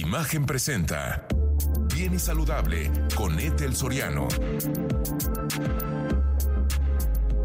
Imagen 0.00 0.44
presenta 0.44 1.26
Bien 1.94 2.12
y 2.12 2.18
Saludable 2.18 2.92
con 3.14 3.40
Ethel 3.40 3.74
Soriano. 3.74 4.28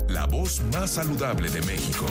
La 0.09 0.25
voz 0.25 0.61
más 0.73 0.91
saludable 0.91 1.49
de 1.49 1.61
México. 1.61 2.05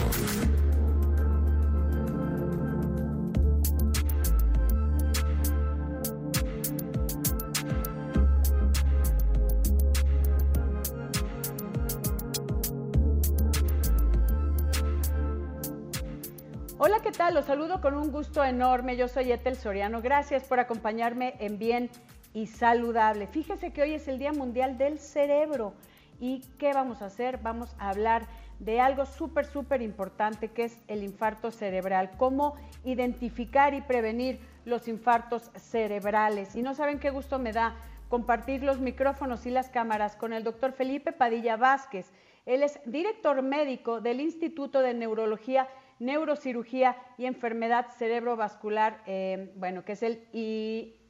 Los 17.33 17.45
saludo 17.45 17.79
con 17.79 17.95
un 17.95 18.11
gusto 18.11 18.43
enorme. 18.43 18.97
Yo 18.97 19.07
soy 19.07 19.31
Etel 19.31 19.55
Soriano. 19.55 20.01
Gracias 20.01 20.43
por 20.43 20.59
acompañarme 20.59 21.35
en 21.39 21.57
Bien 21.57 21.89
y 22.33 22.47
Saludable. 22.47 23.25
Fíjese 23.25 23.71
que 23.71 23.81
hoy 23.81 23.93
es 23.93 24.09
el 24.09 24.19
Día 24.19 24.33
Mundial 24.33 24.77
del 24.77 24.99
Cerebro. 24.99 25.73
¿Y 26.19 26.41
qué 26.59 26.73
vamos 26.73 27.01
a 27.01 27.05
hacer? 27.05 27.37
Vamos 27.37 27.73
a 27.79 27.89
hablar 27.89 28.27
de 28.59 28.81
algo 28.81 29.05
súper, 29.05 29.45
súper 29.45 29.81
importante 29.81 30.49
que 30.49 30.65
es 30.65 30.77
el 30.89 31.03
infarto 31.03 31.51
cerebral. 31.51 32.11
Cómo 32.17 32.55
identificar 32.83 33.73
y 33.73 33.81
prevenir 33.81 34.41
los 34.65 34.89
infartos 34.89 35.51
cerebrales. 35.55 36.57
Y 36.57 36.61
no 36.61 36.75
saben 36.75 36.99
qué 36.99 37.11
gusto 37.11 37.39
me 37.39 37.53
da 37.53 37.75
compartir 38.09 38.61
los 38.61 38.81
micrófonos 38.81 39.45
y 39.45 39.51
las 39.51 39.69
cámaras 39.69 40.17
con 40.17 40.33
el 40.33 40.43
doctor 40.43 40.73
Felipe 40.73 41.13
Padilla 41.13 41.55
Vázquez. 41.55 42.11
Él 42.45 42.61
es 42.61 42.81
director 42.85 43.41
médico 43.41 44.01
del 44.01 44.19
Instituto 44.19 44.81
de 44.81 44.93
Neurología 44.93 45.69
neurocirugía 46.01 46.97
y 47.17 47.25
enfermedad 47.25 47.85
cerebrovascular, 47.97 49.03
eh, 49.05 49.51
bueno, 49.55 49.85
que 49.85 49.91
es 49.91 50.01
el 50.01 50.27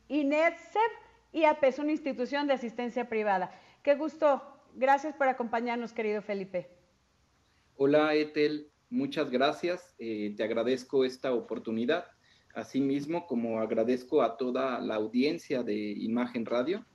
INEDSEB, 0.10 0.92
IAP, 1.32 1.64
es 1.64 1.80
una 1.80 1.94
institución 1.94 2.46
de 2.46 2.54
asistencia 2.54 3.08
privada. 3.08 3.58
Qué 3.84 3.96
gusto, 3.96 4.44
gracias 4.76 5.16
por 5.16 5.30
acompañarnos, 5.30 5.94
querido 5.94 6.22
Felipe. 6.22 6.70
Hola, 7.78 8.14
Etel, 8.16 8.70
muchas 8.90 9.32
gracias, 9.32 9.96
eh, 9.98 10.34
te 10.36 10.44
agradezco 10.44 11.06
esta 11.06 11.34
oportunidad, 11.34 12.08
asimismo 12.54 13.26
como 13.28 13.62
agradezco 13.62 14.22
a 14.22 14.36
toda 14.36 14.82
la 14.82 14.96
audiencia 14.96 15.64
de 15.64 15.74
Imagen 15.74 16.46
Radio 16.46 16.86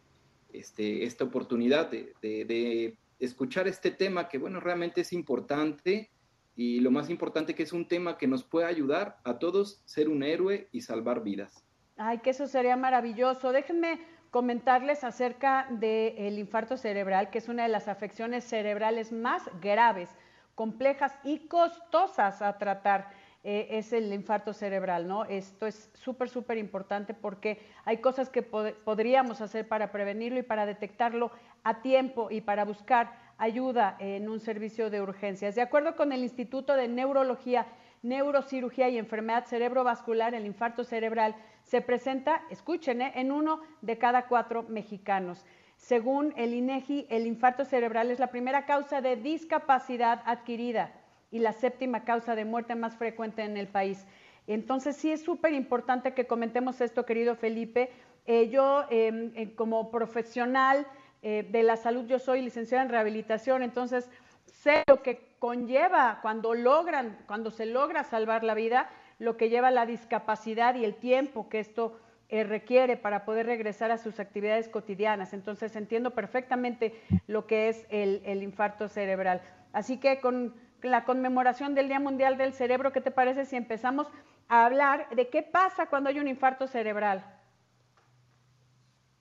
este, 0.52 1.04
esta 1.04 1.24
oportunidad 1.24 1.90
de 1.90 2.98
escuchar 3.18 3.66
este 3.68 3.90
tema 3.90 4.28
que, 4.28 4.36
bueno, 4.36 4.60
realmente 4.60 5.00
es 5.00 5.14
importante 5.14 6.10
y 6.56 6.80
lo 6.80 6.90
más 6.90 7.10
importante 7.10 7.54
que 7.54 7.62
es 7.62 7.72
un 7.72 7.86
tema 7.86 8.16
que 8.16 8.26
nos 8.26 8.42
puede 8.42 8.66
ayudar 8.66 9.18
a 9.24 9.38
todos 9.38 9.82
ser 9.84 10.08
un 10.08 10.22
héroe 10.22 10.68
y 10.72 10.80
salvar 10.80 11.22
vidas. 11.22 11.62
Ay, 11.98 12.18
que 12.18 12.30
eso 12.30 12.46
sería 12.46 12.76
maravilloso. 12.76 13.52
Déjenme 13.52 14.00
comentarles 14.30 15.04
acerca 15.04 15.66
del 15.70 16.38
infarto 16.38 16.76
cerebral, 16.76 17.30
que 17.30 17.38
es 17.38 17.48
una 17.48 17.62
de 17.62 17.68
las 17.68 17.88
afecciones 17.88 18.44
cerebrales 18.44 19.12
más 19.12 19.42
graves, 19.60 20.10
complejas 20.54 21.18
y 21.24 21.46
costosas 21.46 22.40
a 22.42 22.56
tratar. 22.58 23.10
Eh, 23.44 23.78
es 23.78 23.92
el 23.92 24.12
infarto 24.12 24.52
cerebral, 24.52 25.06
¿no? 25.06 25.24
Esto 25.24 25.66
es 25.66 25.88
súper, 25.94 26.28
súper 26.28 26.58
importante 26.58 27.14
porque 27.14 27.60
hay 27.84 27.98
cosas 27.98 28.28
que 28.28 28.42
podríamos 28.42 29.40
hacer 29.40 29.68
para 29.68 29.92
prevenirlo 29.92 30.40
y 30.40 30.42
para 30.42 30.66
detectarlo 30.66 31.30
a 31.62 31.80
tiempo 31.80 32.28
y 32.30 32.40
para 32.40 32.64
buscar 32.64 33.25
ayuda 33.38 33.96
en 33.98 34.28
un 34.28 34.40
servicio 34.40 34.90
de 34.90 35.00
urgencias. 35.00 35.54
De 35.54 35.62
acuerdo 35.62 35.96
con 35.96 36.12
el 36.12 36.22
Instituto 36.22 36.74
de 36.74 36.88
Neurología, 36.88 37.66
Neurocirugía 38.02 38.88
y 38.88 38.98
Enfermedad 38.98 39.46
Cerebrovascular, 39.46 40.34
el 40.34 40.46
infarto 40.46 40.84
cerebral 40.84 41.34
se 41.62 41.80
presenta, 41.80 42.42
escuchen, 42.50 43.02
¿eh? 43.02 43.12
en 43.16 43.32
uno 43.32 43.60
de 43.82 43.98
cada 43.98 44.26
cuatro 44.28 44.62
mexicanos. 44.64 45.44
Según 45.76 46.32
el 46.36 46.54
INEGI, 46.54 47.06
el 47.10 47.26
infarto 47.26 47.64
cerebral 47.64 48.10
es 48.10 48.18
la 48.18 48.30
primera 48.30 48.64
causa 48.64 49.00
de 49.00 49.16
discapacidad 49.16 50.22
adquirida 50.24 50.92
y 51.30 51.38
la 51.40 51.52
séptima 51.52 52.04
causa 52.04 52.34
de 52.34 52.44
muerte 52.44 52.74
más 52.74 52.96
frecuente 52.96 53.42
en 53.42 53.56
el 53.56 53.68
país. 53.68 54.06
Entonces 54.46 54.96
sí 54.96 55.10
es 55.10 55.22
súper 55.22 55.52
importante 55.52 56.14
que 56.14 56.26
comentemos 56.26 56.80
esto, 56.80 57.04
querido 57.04 57.34
Felipe. 57.34 57.90
Eh, 58.26 58.48
yo 58.48 58.84
em, 58.90 59.32
eh, 59.34 59.54
como 59.54 59.90
profesional 59.90 60.86
eh, 61.28 61.42
de 61.42 61.64
la 61.64 61.76
salud, 61.76 62.06
yo 62.06 62.20
soy 62.20 62.40
licenciada 62.40 62.84
en 62.84 62.88
rehabilitación, 62.88 63.64
entonces 63.64 64.08
sé 64.44 64.84
lo 64.86 65.02
que 65.02 65.34
conlleva 65.40 66.20
cuando 66.22 66.54
logran, 66.54 67.18
cuando 67.26 67.50
se 67.50 67.66
logra 67.66 68.04
salvar 68.04 68.44
la 68.44 68.54
vida, 68.54 68.88
lo 69.18 69.36
que 69.36 69.48
lleva 69.48 69.72
la 69.72 69.86
discapacidad 69.86 70.76
y 70.76 70.84
el 70.84 70.94
tiempo 70.94 71.48
que 71.48 71.58
esto 71.58 71.98
eh, 72.28 72.44
requiere 72.44 72.96
para 72.96 73.24
poder 73.24 73.46
regresar 73.46 73.90
a 73.90 73.98
sus 73.98 74.20
actividades 74.20 74.68
cotidianas. 74.68 75.32
Entonces 75.32 75.74
entiendo 75.74 76.12
perfectamente 76.12 76.94
lo 77.26 77.48
que 77.48 77.70
es 77.70 77.86
el, 77.90 78.40
infarto 78.40 78.86
cerebral. 78.86 79.42
Así 79.72 79.98
que 79.98 80.20
con 80.20 80.54
la 80.80 81.04
conmemoración 81.04 81.74
del 81.74 81.88
Día 81.88 81.98
Mundial 81.98 82.38
del 82.38 82.52
Cerebro, 82.52 82.92
¿qué 82.92 83.00
te 83.00 83.10
parece 83.10 83.46
si 83.46 83.56
empezamos 83.56 84.06
a 84.46 84.64
hablar 84.64 85.08
de 85.10 85.28
qué 85.28 85.42
pasa 85.42 85.86
cuando 85.86 86.08
hay 86.08 86.20
un 86.20 86.28
infarto 86.28 86.68
cerebral? 86.68 87.26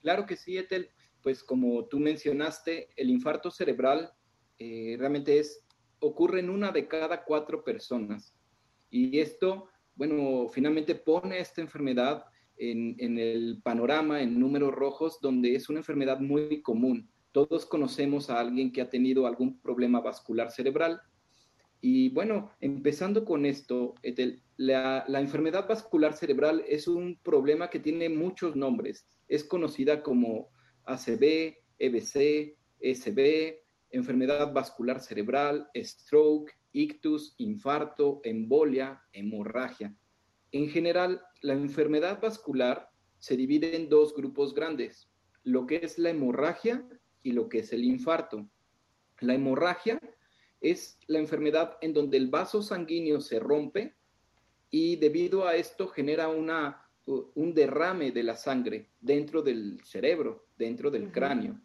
Claro 0.02 0.24
que 0.24 0.36
sí, 0.36 0.56
Etel 0.56 0.88
pues 1.26 1.42
como 1.42 1.86
tú 1.86 1.98
mencionaste, 1.98 2.90
el 2.94 3.10
infarto 3.10 3.50
cerebral 3.50 4.12
eh, 4.60 4.94
realmente 4.96 5.40
es, 5.40 5.60
ocurre 5.98 6.38
en 6.38 6.50
una 6.50 6.70
de 6.70 6.86
cada 6.86 7.24
cuatro 7.24 7.64
personas. 7.64 8.32
Y 8.90 9.18
esto, 9.18 9.66
bueno, 9.96 10.46
finalmente 10.48 10.94
pone 10.94 11.40
esta 11.40 11.60
enfermedad 11.60 12.26
en, 12.56 12.94
en 13.00 13.18
el 13.18 13.60
panorama, 13.64 14.22
en 14.22 14.38
números 14.38 14.72
rojos, 14.72 15.18
donde 15.20 15.56
es 15.56 15.68
una 15.68 15.80
enfermedad 15.80 16.20
muy 16.20 16.62
común. 16.62 17.10
Todos 17.32 17.66
conocemos 17.66 18.30
a 18.30 18.38
alguien 18.38 18.70
que 18.70 18.82
ha 18.82 18.88
tenido 18.88 19.26
algún 19.26 19.60
problema 19.60 20.00
vascular 20.00 20.52
cerebral. 20.52 21.00
Y 21.80 22.10
bueno, 22.10 22.52
empezando 22.60 23.24
con 23.24 23.46
esto, 23.46 23.96
la, 24.58 25.04
la, 25.08 25.20
enfermedad 25.20 25.66
vascular 25.66 26.12
cerebral 26.12 26.62
es 26.68 26.86
un 26.86 27.18
problema 27.24 27.68
que 27.68 27.80
tiene 27.80 28.08
muchos 28.08 28.54
nombres. 28.54 29.08
Es 29.26 29.42
conocida 29.42 30.04
como 30.04 30.54
ACV, 30.86 31.56
EBC, 31.78 32.56
SB, 32.80 33.62
enfermedad 33.90 34.52
vascular 34.52 35.00
cerebral, 35.00 35.68
stroke, 35.74 36.52
ictus, 36.72 37.34
infarto, 37.38 38.20
embolia, 38.24 39.02
hemorragia. 39.12 39.94
En 40.52 40.68
general, 40.68 41.22
la 41.42 41.54
enfermedad 41.54 42.20
vascular 42.20 42.90
se 43.18 43.36
divide 43.36 43.76
en 43.76 43.88
dos 43.88 44.14
grupos 44.14 44.54
grandes, 44.54 45.10
lo 45.42 45.66
que 45.66 45.80
es 45.82 45.98
la 45.98 46.10
hemorragia 46.10 46.86
y 47.22 47.32
lo 47.32 47.48
que 47.48 47.60
es 47.60 47.72
el 47.72 47.84
infarto. 47.84 48.48
La 49.20 49.34
hemorragia 49.34 50.00
es 50.60 50.98
la 51.06 51.18
enfermedad 51.18 51.78
en 51.80 51.92
donde 51.92 52.16
el 52.16 52.28
vaso 52.28 52.62
sanguíneo 52.62 53.20
se 53.20 53.38
rompe 53.38 53.96
y 54.70 54.96
debido 54.96 55.46
a 55.46 55.56
esto 55.56 55.88
genera 55.88 56.28
una 56.28 56.85
un 57.06 57.54
derrame 57.54 58.10
de 58.10 58.22
la 58.22 58.36
sangre 58.36 58.90
dentro 59.00 59.42
del 59.42 59.80
cerebro, 59.84 60.46
dentro 60.58 60.90
del 60.90 61.10
cráneo. 61.12 61.60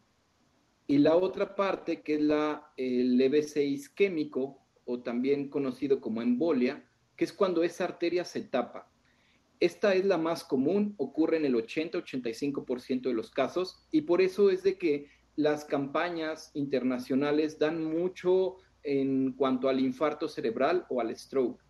Y 0.88 1.00
la 1.00 1.16
otra 1.16 1.56
parte, 1.56 2.02
que 2.02 2.16
es 2.16 2.22
la, 2.22 2.72
el 2.78 3.20
EBC 3.20 3.58
isquémico, 3.58 4.60
o 4.86 5.02
también 5.02 5.50
conocido 5.50 6.02
como 6.02 6.22
embolia, 6.22 6.86
que 7.16 7.26
es 7.26 7.34
cuando 7.34 7.64
esa 7.64 7.86
arteria 7.86 8.26
se 8.26 8.42
tapa. 8.42 8.92
Esta 9.60 9.94
es 9.94 10.06
la 10.06 10.18
más 10.18 10.44
común, 10.44 10.96
ocurre 10.98 11.38
en 11.38 11.46
el 11.46 11.56
80-85% 11.56 13.04
de 13.04 13.14
los 13.14 13.32
casos, 13.32 13.86
y 13.92 14.02
por 14.02 14.22
eso 14.22 14.50
es 14.50 14.64
de 14.64 14.78
que 14.78 15.08
las 15.36 15.66
campañas 15.66 16.52
internacionales 16.56 17.58
dan 17.58 17.84
mucho 17.84 18.58
en 18.84 19.34
cuanto 19.34 19.70
al 19.70 19.80
infarto 19.80 20.28
cerebral 20.28 20.86
o 20.90 21.00
al 21.00 21.16
stroke, 21.16 21.62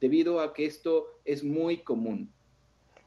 debido 0.00 0.40
a 0.40 0.54
que 0.54 0.64
esto 0.64 1.20
es 1.24 1.44
muy 1.44 1.82
común. 1.82 2.32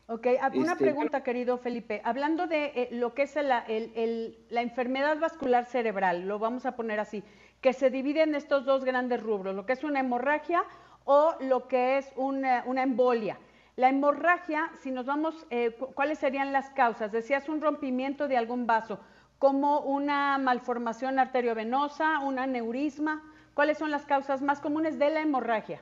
Ok, 0.07 0.27
ah, 0.41 0.51
una 0.53 0.73
este, 0.73 0.83
pregunta, 0.83 1.23
querido 1.23 1.57
Felipe. 1.57 2.01
Hablando 2.03 2.45
de 2.45 2.65
eh, 2.75 2.89
lo 2.91 3.13
que 3.13 3.23
es 3.23 3.35
la 3.35 4.61
enfermedad 4.61 5.17
vascular 5.17 5.65
cerebral, 5.65 6.27
lo 6.27 6.39
vamos 6.39 6.65
a 6.65 6.75
poner 6.75 7.00
así, 7.00 7.23
que 7.61 7.71
se 7.71 7.89
divide 7.89 8.23
en 8.23 8.35
estos 8.35 8.65
dos 8.65 8.83
grandes 8.83 9.23
rubros, 9.23 9.55
lo 9.55 9.65
que 9.65 9.73
es 9.73 9.83
una 9.85 10.01
hemorragia 10.01 10.65
o 11.05 11.35
lo 11.39 11.69
que 11.69 11.97
es 11.97 12.11
una, 12.17 12.63
embolia. 12.83 13.39
La 13.77 13.89
hemorragia, 13.89 14.69
si 14.81 14.91
nos 14.91 15.05
vamos, 15.05 15.47
eh, 15.50 15.75
¿cuáles 15.95 16.19
serían 16.19 16.51
las 16.51 16.69
causas? 16.71 17.11
Decías 17.11 17.47
un 17.47 17.61
rompimiento 17.61 18.27
de 18.27 18.38
algún 18.38 18.67
vaso, 18.67 18.99
como 19.39 19.79
una 19.79 20.38
malformación 20.38 21.17
arteriovenosa, 21.17 22.19
un 22.19 22.39
aneurisma. 22.39 23.23
¿Cuáles 23.53 23.77
son 23.77 23.91
las 23.91 24.06
causas 24.06 24.41
más 24.41 24.59
comunes 24.59 24.99
de 24.99 25.09
la 25.09 25.21
hemorragia? 25.21 25.81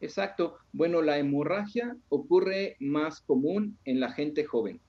Exacto. 0.00 0.56
Bueno, 0.72 1.02
la 1.02 1.18
hemorragia 1.18 1.96
ocurre 2.08 2.76
más 2.80 3.20
común 3.20 3.76
en 3.84 4.00
la 4.00 4.12
gente 4.12 4.44
joven. 4.44 4.80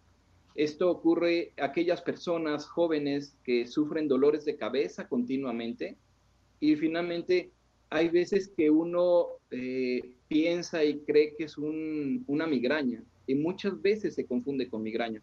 Esto 0.56 0.90
ocurre 0.90 1.54
a 1.58 1.66
aquellas 1.66 2.02
personas 2.02 2.66
jóvenes 2.66 3.38
que 3.44 3.68
sufren 3.68 4.08
dolores 4.08 4.44
de 4.46 4.58
cabeza 4.58 5.08
continuamente 5.08 5.98
y 6.60 6.76
finalmente 6.76 7.52
hay 7.90 8.10
veces 8.10 8.52
que 8.56 8.70
uno 8.70 9.28
eh, 9.50 10.14
piensa 10.28 10.84
y 10.84 11.00
cree 11.00 11.36
que 11.36 11.46
es 11.46 11.58
una 11.58 12.48
migraña 12.48 13.04
y 13.28 13.36
muchas 13.36 13.82
veces 13.82 14.16
se 14.16 14.26
confunde 14.26 14.70
con 14.70 14.84
migraña. 14.84 15.22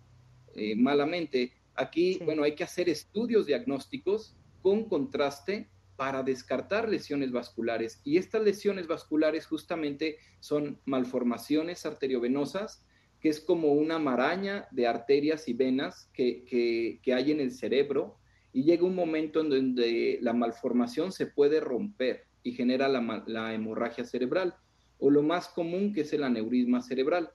Eh, 0.55 0.75
malamente, 0.75 1.53
aquí, 1.75 2.19
bueno, 2.25 2.43
hay 2.43 2.55
que 2.55 2.65
hacer 2.65 2.89
estudios 2.89 3.47
diagnósticos 3.47 4.35
con 4.63 4.85
contraste 4.89 5.69
para 5.99 6.23
descartar 6.23 6.89
lesiones 6.89 7.33
vasculares. 7.33 8.01
Y 8.05 8.19
estas 8.19 8.45
lesiones 8.45 8.87
vasculares 8.87 9.47
justamente 9.47 10.19
son 10.39 10.81
malformaciones 10.85 11.85
arteriovenosas, 11.87 12.87
que 13.19 13.29
es 13.29 13.41
como 13.41 13.73
una 13.73 13.99
maraña 13.99 14.69
de 14.71 14.87
arterias 14.87 15.49
y 15.49 15.55
venas 15.55 16.09
que, 16.15 17.01
hay 17.05 17.33
en 17.33 17.41
el 17.41 17.51
cerebro 17.51 18.17
y 18.53 18.63
llega 18.63 18.85
un 18.85 18.95
momento 18.95 19.41
en 19.41 19.51
donde 19.51 20.21
la 20.23 20.33
malformación 20.33 21.11
se 21.11 21.27
puede 21.27 21.59
romper 21.59 22.27
y 22.45 22.53
genera 22.53 22.87
la, 22.87 23.25
la 23.27 23.53
hemorragia 23.53 24.05
cerebral, 24.05 24.55
o 24.99 25.11
lo 25.11 25.25
más 25.25 25.49
común 25.49 25.93
que 25.93 26.03
es 26.03 26.13
el 26.13 26.23
aneurisma 26.23 26.81
cerebral. 26.81 27.33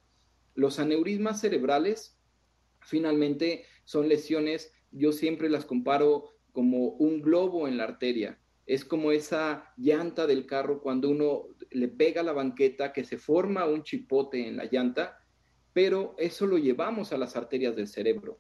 Los 0.56 0.80
aneurismas 0.80 1.42
cerebrales 1.42 2.18
finalmente 2.80 3.66
son 3.84 4.08
lesiones, 4.08 4.72
yo 4.90 5.12
siempre 5.12 5.50
las 5.50 5.66
comparo 5.66 6.30
como 6.54 6.92
un 6.92 7.22
globo 7.22 7.68
en 7.68 7.76
la 7.76 7.84
arteria 7.84 8.40
es 8.66 8.86
como 8.86 9.12
esa 9.12 9.74
llanta 9.78 10.26
del 10.26 10.46
carro 10.46 10.82
cuando 10.82 11.10
uno 11.10 11.48
le 11.72 11.88
pega 11.88 12.24
la 12.24 12.34
banqueta 12.34 12.94
que 12.94 13.04
se 13.04 13.18
forma 13.18 13.66
un 13.66 13.84
chipote 13.84 14.48
en 14.48 14.58
la 14.58 14.66
llanta, 14.66 15.20
pero 15.74 16.16
eso 16.18 16.46
lo 16.48 16.58
llevamos 16.58 17.12
a 17.12 17.18
las 17.18 17.36
arterias 17.36 17.76
del 17.76 17.88
cerebro, 17.88 18.40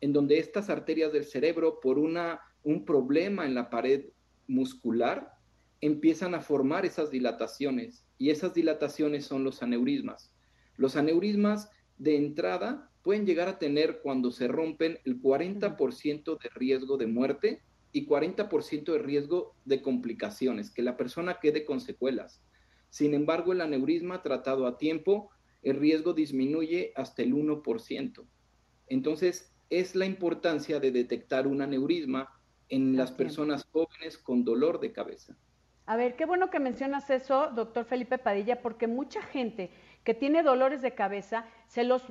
en 0.00 0.12
donde 0.12 0.38
estas 0.38 0.70
arterias 0.70 1.12
del 1.12 1.24
cerebro, 1.24 1.80
por 1.80 1.98
una, 1.98 2.40
un 2.62 2.84
problema 2.84 3.46
en 3.46 3.54
la 3.54 3.70
pared 3.70 4.06
muscular, 4.46 5.32
empiezan 5.80 6.34
a 6.34 6.40
formar 6.40 6.86
esas 6.86 7.10
dilataciones 7.10 8.06
y 8.16 8.30
esas 8.30 8.54
dilataciones 8.54 9.24
son 9.24 9.44
los 9.44 9.62
aneurismas. 9.62 10.32
Los 10.76 10.96
aneurismas 10.96 11.70
de 11.98 12.16
entrada 12.16 12.90
pueden 13.02 13.26
llegar 13.26 13.48
a 13.48 13.58
tener 13.58 14.00
cuando 14.02 14.30
se 14.30 14.48
rompen 14.48 14.98
el 15.04 15.20
40% 15.20 16.38
de 16.38 16.48
riesgo 16.50 16.96
de 16.96 17.06
muerte 17.06 17.62
y 17.94 18.08
40% 18.08 18.92
de 18.92 18.98
riesgo 18.98 19.54
de 19.64 19.80
complicaciones, 19.80 20.72
que 20.72 20.82
la 20.82 20.96
persona 20.96 21.38
quede 21.40 21.64
con 21.64 21.80
secuelas. 21.80 22.42
Sin 22.90 23.14
embargo, 23.14 23.52
el 23.52 23.60
aneurisma 23.60 24.20
tratado 24.20 24.66
a 24.66 24.78
tiempo, 24.78 25.30
el 25.62 25.76
riesgo 25.76 26.12
disminuye 26.12 26.92
hasta 26.96 27.22
el 27.22 27.32
1%. 27.32 28.26
Entonces, 28.88 29.54
es 29.70 29.94
la 29.94 30.06
importancia 30.06 30.80
de 30.80 30.90
detectar 30.90 31.46
un 31.46 31.62
aneurisma 31.62 32.28
en 32.68 32.96
las 32.96 33.12
personas 33.12 33.64
jóvenes 33.70 34.18
con 34.18 34.44
dolor 34.44 34.80
de 34.80 34.90
cabeza. 34.90 35.36
A 35.86 35.96
ver, 35.96 36.16
qué 36.16 36.26
bueno 36.26 36.50
que 36.50 36.58
mencionas 36.58 37.08
eso, 37.10 37.52
doctor 37.54 37.84
Felipe 37.84 38.18
Padilla, 38.18 38.60
porque 38.60 38.88
mucha 38.88 39.22
gente 39.22 39.70
que 40.04 40.14
tiene 40.14 40.42
dolores 40.42 40.82
de 40.82 40.94
cabeza 40.94 41.46
se 41.66 41.82
los, 41.82 42.04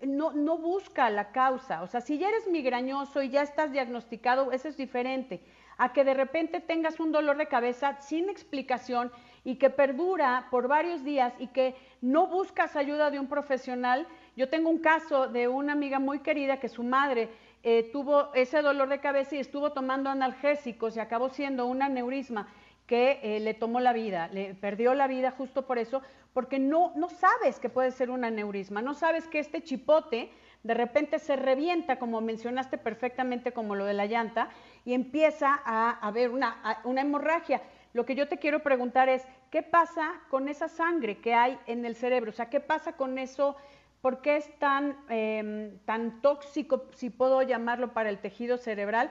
no, 0.00 0.58
busca 0.58 1.10
la 1.10 1.32
causa. 1.32 1.82
O 1.82 1.88
sea, 1.88 2.00
si 2.00 2.16
ya 2.16 2.28
eres 2.28 2.48
migrañoso 2.48 3.22
y 3.22 3.28
ya 3.28 3.42
estás 3.42 3.72
diagnosticado, 3.72 4.52
eso 4.52 4.68
es 4.68 4.76
diferente. 4.76 5.42
A 5.76 5.92
que 5.92 6.04
de 6.04 6.14
repente 6.14 6.60
tengas 6.60 7.00
un 7.00 7.10
dolor 7.10 7.36
de 7.36 7.48
cabeza 7.48 8.00
sin 8.00 8.28
explicación 8.28 9.10
y 9.44 9.56
que 9.56 9.68
perdura 9.70 10.46
por 10.50 10.68
varios 10.68 11.02
días 11.02 11.32
y 11.38 11.48
que 11.48 11.74
no 12.00 12.28
buscas 12.28 12.76
ayuda 12.76 13.10
de 13.10 13.18
un 13.18 13.26
profesional. 13.26 14.06
Yo 14.36 14.48
tengo 14.48 14.70
un 14.70 14.78
caso 14.78 15.26
de 15.26 15.48
una 15.48 15.72
amiga 15.72 15.98
muy 15.98 16.20
querida 16.20 16.60
que 16.60 16.68
su 16.68 16.84
madre 16.84 17.30
eh, 17.62 17.90
tuvo 17.92 18.32
ese 18.34 18.62
dolor 18.62 18.88
de 18.88 19.00
cabeza 19.00 19.36
y 19.36 19.40
estuvo 19.40 19.72
tomando 19.72 20.08
analgésicos 20.08 20.96
y 20.96 21.00
acabó 21.00 21.30
siendo 21.30 21.66
un 21.66 21.82
aneurisma 21.82 22.48
que 22.90 23.20
eh, 23.22 23.38
le 23.38 23.54
tomó 23.54 23.78
la 23.78 23.92
vida, 23.92 24.26
le 24.32 24.52
perdió 24.54 24.94
la 24.94 25.06
vida 25.06 25.30
justo 25.30 25.64
por 25.64 25.78
eso, 25.78 26.02
porque 26.32 26.58
no, 26.58 26.92
no 26.96 27.08
sabes 27.08 27.58
que 27.58 27.68
puede 27.68 27.90
ser 27.90 28.10
un 28.10 28.24
aneurisma, 28.24 28.82
no 28.82 28.94
sabes 28.94 29.26
que 29.26 29.38
este 29.38 29.62
chipote 29.62 30.30
de 30.62 30.74
repente 30.74 31.18
se 31.18 31.36
revienta, 31.36 31.98
como 31.98 32.20
mencionaste 32.20 32.78
perfectamente, 32.78 33.52
como 33.52 33.74
lo 33.74 33.84
de 33.84 33.94
la 33.94 34.06
llanta, 34.06 34.50
y 34.84 34.92
empieza 34.92 35.60
a 35.64 35.90
haber 36.06 36.30
una, 36.30 36.80
una 36.84 37.00
hemorragia. 37.00 37.62
Lo 37.92 38.04
que 38.04 38.14
yo 38.14 38.28
te 38.28 38.38
quiero 38.38 38.62
preguntar 38.62 39.08
es, 39.08 39.26
¿qué 39.50 39.62
pasa 39.62 40.20
con 40.28 40.48
esa 40.48 40.68
sangre 40.68 41.18
que 41.18 41.34
hay 41.34 41.58
en 41.66 41.84
el 41.84 41.96
cerebro? 41.96 42.30
O 42.30 42.34
sea, 42.34 42.50
¿qué 42.50 42.60
pasa 42.60 42.92
con 42.92 43.18
eso? 43.18 43.56
¿Por 44.02 44.20
qué 44.20 44.36
es 44.36 44.58
tan, 44.58 44.96
em, 45.08 45.78
tan 45.86 46.20
tóxico, 46.22 46.84
si 46.94 47.10
puedo 47.10 47.42
llamarlo, 47.42 47.92
para 47.92 48.10
el 48.10 48.18
tejido 48.18 48.58
cerebral? 48.58 49.10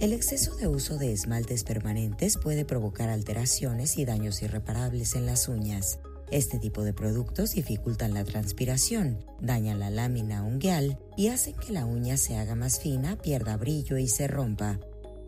El 0.00 0.14
exceso 0.14 0.56
de 0.56 0.66
uso 0.66 0.96
de 0.96 1.12
esmaltes 1.12 1.62
permanentes 1.62 2.38
puede 2.38 2.64
provocar 2.64 3.10
alteraciones 3.10 3.98
y 3.98 4.06
daños 4.06 4.40
irreparables 4.40 5.14
en 5.14 5.26
las 5.26 5.46
uñas. 5.46 6.00
Este 6.30 6.58
tipo 6.58 6.84
de 6.84 6.94
productos 6.94 7.52
dificultan 7.52 8.14
la 8.14 8.24
transpiración, 8.24 9.22
dañan 9.42 9.78
la 9.78 9.90
lámina 9.90 10.42
ungueal 10.42 10.98
y 11.18 11.28
hacen 11.28 11.54
que 11.54 11.74
la 11.74 11.84
uña 11.84 12.16
se 12.16 12.38
haga 12.38 12.54
más 12.54 12.80
fina, 12.80 13.16
pierda 13.16 13.58
brillo 13.58 13.98
y 13.98 14.08
se 14.08 14.26
rompa. 14.26 14.78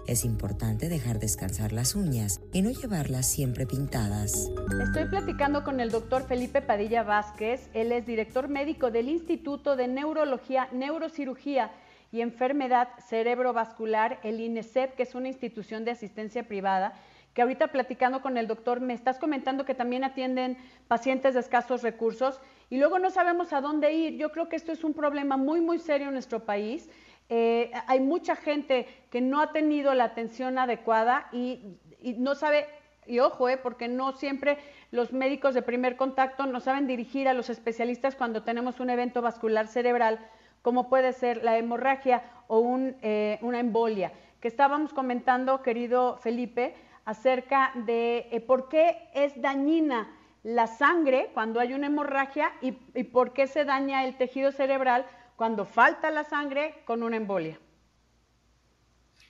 Es 0.06 0.24
importante 0.24 0.88
dejar 0.88 1.19
descansar 1.19 1.72
las 1.72 1.94
uñas 1.94 2.40
y 2.50 2.62
no 2.62 2.70
llevarlas 2.70 3.26
siempre 3.26 3.66
pintadas. 3.66 4.48
Estoy 4.82 5.04
platicando 5.04 5.64
con 5.64 5.80
el 5.80 5.90
doctor 5.90 6.26
Felipe 6.26 6.62
Padilla 6.62 7.02
Vázquez. 7.02 7.69
Él 7.74 7.92
es 7.92 8.06
director 8.06 8.48
médico 8.48 8.90
del 8.90 9.10
Instituto 9.10 9.76
de 9.76 9.86
Neurología, 9.86 10.70
Neurocirugía 10.72 11.70
y 12.12 12.20
Enfermedad 12.20 12.90
Cerebrovascular, 13.08 14.20
el 14.22 14.38
INESEP, 14.38 14.94
que 14.94 15.02
es 15.02 15.14
una 15.14 15.28
institución 15.28 15.84
de 15.84 15.92
asistencia 15.92 16.46
privada, 16.46 16.92
que 17.32 17.40
ahorita 17.40 17.68
platicando 17.68 18.20
con 18.20 18.36
el 18.36 18.46
doctor 18.46 18.80
me 18.80 18.92
estás 18.92 19.18
comentando 19.18 19.64
que 19.64 19.74
también 19.74 20.04
atienden 20.04 20.58
pacientes 20.86 21.32
de 21.32 21.40
escasos 21.40 21.82
recursos 21.82 22.38
y 22.68 22.76
luego 22.76 22.98
no 22.98 23.08
sabemos 23.08 23.54
a 23.54 23.62
dónde 23.62 23.94
ir. 23.94 24.18
Yo 24.18 24.30
creo 24.30 24.50
que 24.50 24.56
esto 24.56 24.72
es 24.72 24.84
un 24.84 24.92
problema 24.92 25.38
muy, 25.38 25.62
muy 25.62 25.78
serio 25.78 26.08
en 26.08 26.12
nuestro 26.12 26.44
país. 26.44 26.90
Eh, 27.30 27.70
hay 27.86 28.00
mucha 28.00 28.36
gente 28.36 28.86
que 29.10 29.22
no 29.22 29.40
ha 29.40 29.52
tenido 29.52 29.94
la 29.94 30.04
atención 30.04 30.58
adecuada 30.58 31.28
y, 31.32 31.78
no 32.18 32.34
sabe, 32.34 32.66
y 33.06 33.20
ojo, 33.20 33.48
eh, 33.48 33.56
porque 33.56 33.88
no 33.88 34.12
siempre 34.12 34.58
los 34.90 35.14
médicos 35.14 35.54
de 35.54 35.62
primer 35.62 35.96
contacto 35.96 36.44
nos 36.44 36.64
saben 36.64 36.86
dirigir 36.86 37.28
a 37.28 37.32
los 37.32 37.48
especialistas 37.48 38.16
cuando 38.16 38.42
tenemos 38.42 38.80
un 38.80 38.90
evento 38.90 39.22
vascular 39.22 39.68
cerebral 39.68 40.18
como 40.62 40.88
puede 40.88 41.12
ser 41.12 41.42
la 41.42 41.58
hemorragia 41.58 42.22
o 42.46 42.78
eh, 43.02 43.38
una 43.42 43.60
embolia, 43.60 44.12
que 44.40 44.48
estábamos 44.48 44.92
comentando, 44.92 45.62
querido 45.62 46.16
Felipe, 46.18 46.74
acerca 47.04 47.72
de 47.86 48.28
eh, 48.30 48.40
por 48.40 48.68
qué 48.68 49.08
es 49.14 49.40
dañina 49.40 50.08
la 50.42 50.66
sangre 50.66 51.30
cuando 51.34 51.60
hay 51.60 51.72
una 51.72 51.86
hemorragia 51.86 52.52
y, 52.60 52.72
por 53.04 53.32
qué 53.32 53.46
se 53.46 53.64
daña 53.64 54.04
el 54.04 54.16
tejido 54.16 54.50
cerebral 54.52 55.06
cuando 55.36 55.64
falta 55.64 56.10
la 56.10 56.24
sangre 56.24 56.82
con 56.84 57.02
una 57.02 57.16
embolia. 57.16 57.58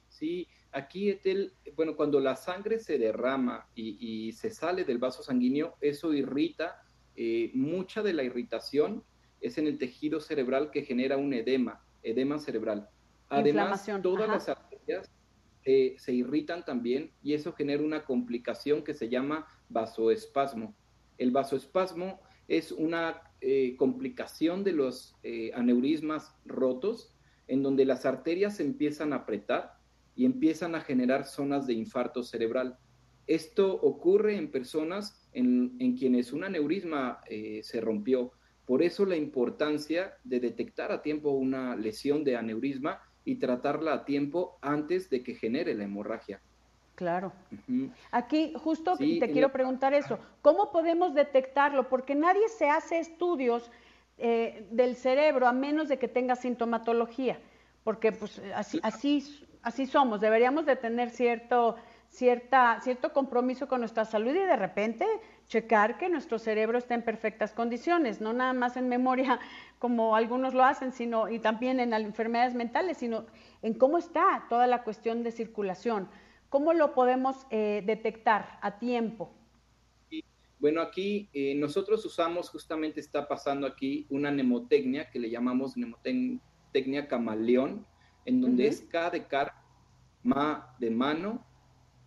Sí, 0.09 0.49
aquí, 0.73 1.19
bueno, 1.77 1.97
cuando 1.97 2.19
la 2.21 2.37
sangre 2.37 2.79
se 2.79 2.99
derrama 2.99 3.69
y, 3.75 4.33
se 4.33 4.51
sale 4.51 4.85
del 4.85 4.99
vaso 4.99 5.23
sanguíneo, 5.23 5.77
eso 5.81 6.13
irrita, 6.13 6.83
eh, 7.15 7.51
mucha 7.55 8.03
de 8.03 8.15
la 8.15 8.23
irritación 8.23 9.05
es 9.43 9.59
en 9.59 9.67
el 9.67 9.77
tejido 9.77 10.21
cerebral 10.21 10.71
que 10.71 10.83
genera 10.83 11.17
un 11.19 11.35
edema, 11.35 11.85
edema 12.03 12.39
cerebral. 12.39 12.89
Además, 13.29 13.87
todas 14.03 14.29
las 14.29 14.49
arterias 14.49 15.11
eh, 15.65 15.97
se 15.99 16.13
irritan 16.13 16.65
también 16.65 17.13
y 17.23 17.35
eso 17.35 17.53
genera 17.53 17.83
una 17.83 18.05
complicación 18.05 18.83
que 18.83 18.95
se 18.95 19.09
llama 19.09 19.47
vasoespasmo. 19.69 20.77
El 21.19 21.33
vasoespasmo 21.33 22.21
es 22.47 22.73
una 22.73 23.23
eh, 23.41 23.77
complicación 23.77 24.65
de 24.65 24.73
los 24.73 25.17
eh, 25.23 25.51
aneurismas 25.55 26.35
rotos 26.45 27.15
en 27.49 27.63
donde 27.63 27.85
las 27.85 28.07
arterias 28.07 28.57
se 28.57 28.63
empiezan 28.63 29.13
a 29.13 29.17
apretar 29.17 29.75
y 30.15 30.25
empiezan 30.25 30.75
a 30.75 30.81
generar 30.81 31.25
zonas 31.25 31.67
de 31.67 31.75
infarto 31.75 32.23
cerebral. 32.23 32.79
Esto 33.27 33.73
ocurre 33.73 34.37
en 34.37 34.51
personas 34.51 35.29
en, 35.33 35.77
en 35.81 35.97
quienes 35.97 36.33
un 36.33 36.45
aneurisma 36.45 37.21
se 37.63 37.81
rompió 37.81 38.33
por 38.67 38.83
eso 38.83 39.05
la 39.05 39.17
importancia 39.17 40.15
de 40.25 40.41
detectar 40.41 40.93
a 40.93 41.03
tiempo 41.03 41.31
una 41.31 41.77
lesión 41.77 42.25
de 42.25 42.37
aneurisma 42.37 43.03
y 43.25 43.37
tratarla 43.37 43.95
a 43.95 44.05
tiempo 44.05 44.59
antes 44.63 45.11
de 45.11 45.23
que 45.23 45.35
genere 45.35 45.75
la 45.75 45.85
hemorragia. 45.85 46.41
Claro. 46.95 47.33
Aquí 48.11 48.53
justo 48.63 48.97
te 48.97 49.31
quiero 49.31 49.51
preguntar 49.51 49.95
eso. 49.95 50.19
¿Cómo 50.43 50.71
podemos 50.71 51.15
detectarlo? 51.15 51.89
Porque 51.89 52.15
nadie 52.15 52.49
se 52.49 52.69
hace 52.69 52.99
estudios 52.99 53.71
eh, 54.19 54.67
del 54.71 54.95
cerebro 54.97 55.47
a 55.47 55.53
menos 55.53 55.89
de 55.89 55.99
que 55.99 56.07
tenga 56.07 56.37
sintomatología, 56.37 57.41
porque 57.83 58.13
pues 58.13 58.41
así, 58.55 58.79
así, 58.83 59.47
así 59.63 59.87
somos. 59.87 60.21
Deberíamos 60.21 60.67
de 60.67 60.77
tener 60.77 61.11
cierto, 61.11 61.77
cierta, 62.09 62.79
cierto 62.83 63.13
compromiso 63.13 63.67
con 63.67 63.81
nuestra 63.81 64.05
salud 64.05 64.31
y 64.31 64.47
de 64.47 64.57
repente 64.57 65.07
checar 65.47 65.99
que 65.99 66.09
nuestro 66.09 66.39
cerebro 66.39 66.79
está 66.79 66.95
en 66.95 67.03
perfectas 67.03 67.53
condiciones, 67.53 68.21
no 68.21 68.33
nada 68.33 68.53
más 68.53 68.77
en 68.77 68.89
memoria 68.89 69.39
como 69.79 70.17
algunos 70.17 70.55
lo 70.55 70.65
hacen, 70.65 70.93
sino 70.93 71.29
y 71.29 71.39
también 71.39 71.81
en 71.81 71.93
enfermedades 71.93 72.55
mentales, 72.55 72.99
sino 72.99 73.27
en 73.63 73.75
cómo 73.75 73.99
está 73.99 74.47
toda 74.49 74.67
la 74.67 74.83
cuestión 74.85 75.23
de 75.23 75.33
circulación, 75.33 76.09
cómo 76.49 76.73
lo 76.73 76.95
podemos 76.95 77.47
eh, 77.51 77.83
detectar 77.85 78.59
a 78.63 78.79
tiempo. 78.79 79.33
Bueno, 80.59 80.81
aquí 80.81 81.29
eh, 81.33 81.57
nosotros 81.57 82.05
usamos, 82.05 82.49
justamente 82.49 83.01
está 83.01 83.27
pasando 83.27 83.67
aquí 83.67 84.07
una 84.11 84.31
mnemotecnia 84.31 85.11
que 85.11 85.19
le 85.19 85.29
llamamos 85.29 85.77
mnemotecnia 85.77 87.09
camaleón, 87.09 87.85
en 88.25 88.41
donde 88.41 88.69
es 88.69 88.83
K 88.83 89.11
de 89.11 89.27
car, 89.27 89.53
ma 90.23 90.77
de 90.79 90.91
mano, 90.91 91.45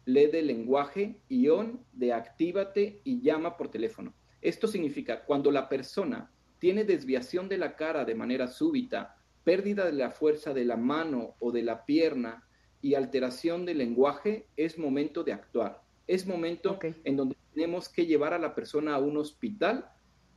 le 0.05 0.27
de 0.27 0.41
lenguaje, 0.41 1.19
ion 1.29 1.83
de 1.93 2.13
actívate 2.13 3.01
y 3.03 3.21
llama 3.21 3.57
por 3.57 3.69
teléfono. 3.69 4.13
Esto 4.41 4.67
significa 4.67 5.25
cuando 5.25 5.51
la 5.51 5.67
persona 5.67 6.31
tiene 6.59 6.83
desviación 6.83 7.49
de 7.49 7.57
la 7.57 7.75
cara 7.75 8.05
de 8.05 8.15
manera 8.15 8.47
súbita, 8.47 9.17
pérdida 9.43 9.85
de 9.85 9.93
la 9.93 10.11
fuerza 10.11 10.53
de 10.53 10.65
la 10.65 10.77
mano 10.77 11.35
o 11.39 11.51
de 11.51 11.63
la 11.63 11.85
pierna 11.85 12.47
y 12.81 12.93
alteración 12.93 13.65
del 13.65 13.79
lenguaje, 13.79 14.47
es 14.55 14.77
momento 14.77 15.23
de 15.23 15.33
actuar. 15.33 15.81
Es 16.07 16.27
momento 16.27 16.77
en 16.81 17.17
donde 17.17 17.35
tenemos 17.53 17.89
que 17.89 18.05
llevar 18.05 18.33
a 18.33 18.39
la 18.39 18.53
persona 18.53 18.93
a 18.93 18.99
un 18.99 19.17
hospital 19.17 19.89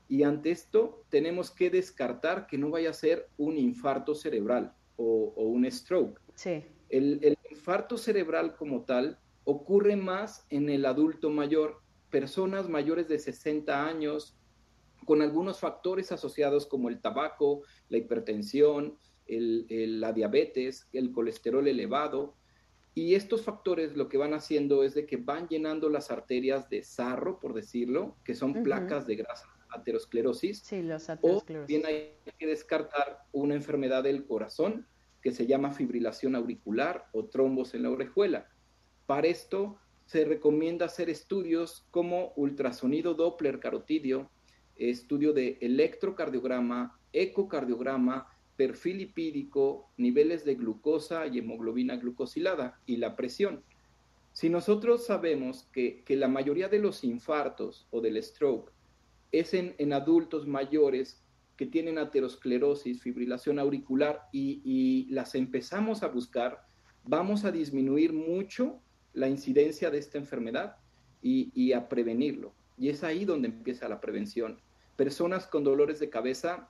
y 0.08 0.22
ante 0.22 0.50
esto 0.50 1.04
tenemos 1.10 1.50
que 1.50 1.68
descartar 1.68 2.46
que 2.46 2.56
no 2.56 2.70
vaya 2.70 2.90
a 2.90 2.94
ser 2.94 3.28
un 3.36 3.58
infarto 3.58 4.14
cerebral 4.14 4.72
o, 4.96 5.34
un 5.36 5.70
stroke. 5.70 6.18
Sí. 6.34 6.64
El, 6.88 7.20
el, 7.22 7.36
infarto 7.50 7.98
cerebral 7.98 8.56
como 8.56 8.82
tal 8.84 9.18
ocurre 9.48 9.96
más 9.96 10.46
en 10.50 10.68
el 10.68 10.84
adulto 10.84 11.30
mayor, 11.30 11.80
personas 12.10 12.68
mayores 12.68 13.08
de 13.08 13.18
60 13.18 13.86
años, 13.86 14.36
con 15.06 15.22
algunos 15.22 15.58
factores 15.58 16.12
asociados 16.12 16.66
como 16.66 16.90
el 16.90 17.00
tabaco, 17.00 17.62
la 17.88 17.96
hipertensión, 17.96 18.98
la 19.26 20.12
diabetes, 20.12 20.86
el 20.92 21.12
colesterol 21.12 21.66
elevado, 21.66 22.36
y 22.92 23.14
estos 23.14 23.42
factores 23.42 23.96
lo 23.96 24.10
que 24.10 24.18
van 24.18 24.34
haciendo 24.34 24.84
es 24.84 24.92
de 24.92 25.06
que 25.06 25.16
van 25.16 25.48
llenando 25.48 25.88
las 25.88 26.10
arterias 26.10 26.68
de 26.68 26.82
sarro, 26.82 27.40
por 27.40 27.54
decirlo, 27.54 28.18
que 28.24 28.34
son 28.34 28.62
placas 28.62 29.06
de 29.06 29.16
grasa, 29.16 29.48
aterosclerosis. 29.70 30.58
Sí, 30.58 30.82
los 30.82 31.08
aterosclerosis. 31.08 31.64
O 31.64 31.66
bien 31.66 31.86
hay 31.86 32.18
que 32.38 32.46
descartar 32.46 33.24
una 33.32 33.54
enfermedad 33.54 34.02
del 34.02 34.26
corazón 34.26 34.86
que 35.22 35.32
se 35.32 35.46
llama 35.46 35.72
fibrilación 35.72 36.36
auricular 36.36 37.06
o 37.12 37.24
trombos 37.24 37.72
en 37.72 37.84
la 37.84 37.90
orejuela. 37.90 38.46
Para 39.08 39.28
esto 39.28 39.78
se 40.04 40.26
recomienda 40.26 40.84
hacer 40.84 41.08
estudios 41.08 41.86
como 41.90 42.34
ultrasonido 42.36 43.14
Doppler 43.14 43.58
carotidio, 43.58 44.28
estudio 44.76 45.32
de 45.32 45.56
electrocardiograma, 45.62 47.00
ecocardiograma, 47.14 48.28
perfil 48.58 48.98
lipídico, 48.98 49.88
niveles 49.96 50.44
de 50.44 50.56
glucosa 50.56 51.26
y 51.26 51.38
hemoglobina 51.38 51.96
glucosilada 51.96 52.82
y 52.84 52.98
la 52.98 53.16
presión. 53.16 53.62
Si 54.34 54.50
nosotros 54.50 55.06
sabemos 55.06 55.66
que, 55.72 56.04
la 56.10 56.28
mayoría 56.28 56.68
de 56.68 56.78
los 56.78 57.02
infartos 57.02 57.86
o 57.90 58.02
del 58.02 58.22
stroke 58.22 58.70
es 59.32 59.54
en, 59.54 59.90
adultos 59.94 60.46
mayores 60.46 61.24
que 61.56 61.64
tienen 61.64 61.96
aterosclerosis, 61.96 63.00
fibrilación 63.00 63.58
auricular 63.58 64.28
y, 64.32 65.06
las 65.08 65.34
empezamos 65.34 66.02
a 66.02 66.08
buscar, 66.08 66.66
vamos 67.04 67.46
a 67.46 67.50
disminuir 67.50 68.12
mucho 68.12 68.82
la 69.12 69.28
incidencia 69.28 69.90
de 69.90 69.98
esta 69.98 70.18
enfermedad 70.18 70.76
y, 71.22 71.50
y 71.54 71.72
a 71.72 71.88
prevenirlo. 71.88 72.52
Y 72.76 72.88
es 72.88 73.02
ahí 73.02 73.24
donde 73.24 73.48
empieza 73.48 73.88
la 73.88 74.00
prevención. 74.00 74.60
Personas 74.96 75.46
con 75.46 75.64
dolores 75.64 75.98
de 75.98 76.10
cabeza 76.10 76.68